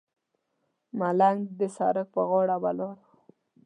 ملنګ 0.99 1.39
د 1.59 1.61
سړک 1.75 2.07
پر 2.13 2.23
غاړه 2.29 2.55
ولاړ 2.63 2.95
و. 2.95 2.99